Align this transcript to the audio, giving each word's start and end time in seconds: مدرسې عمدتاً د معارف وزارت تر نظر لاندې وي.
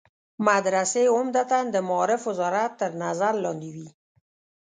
مدرسې 0.47 1.03
عمدتاً 1.15 1.59
د 1.73 1.75
معارف 1.89 2.21
وزارت 2.29 2.71
تر 2.81 2.91
نظر 3.03 3.33
لاندې 3.43 3.69
وي. 3.75 3.87